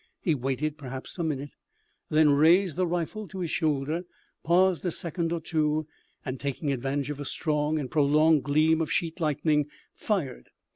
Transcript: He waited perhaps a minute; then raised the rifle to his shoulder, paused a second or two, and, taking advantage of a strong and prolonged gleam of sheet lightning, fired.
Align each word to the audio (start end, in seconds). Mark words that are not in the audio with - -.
He 0.19 0.33
waited 0.33 0.79
perhaps 0.79 1.19
a 1.19 1.23
minute; 1.23 1.51
then 2.09 2.31
raised 2.31 2.75
the 2.75 2.87
rifle 2.87 3.27
to 3.27 3.37
his 3.41 3.51
shoulder, 3.51 4.01
paused 4.43 4.83
a 4.83 4.89
second 4.89 5.31
or 5.31 5.39
two, 5.39 5.85
and, 6.25 6.39
taking 6.39 6.71
advantage 6.71 7.11
of 7.11 7.19
a 7.19 7.23
strong 7.25 7.77
and 7.77 7.91
prolonged 7.91 8.41
gleam 8.43 8.81
of 8.81 8.91
sheet 8.91 9.19
lightning, 9.19 9.67
fired. 9.93 10.49